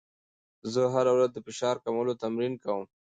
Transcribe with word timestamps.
زه 0.73 0.81
هره 0.93 1.11
ورځ 1.15 1.29
د 1.33 1.37
فشار 1.45 1.75
کمولو 1.83 2.19
تمرین 2.23 2.53
کوم. 2.63 2.83